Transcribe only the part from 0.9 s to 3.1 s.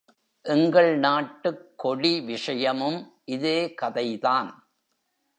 நாட்டுக் கொடி விஷயமும்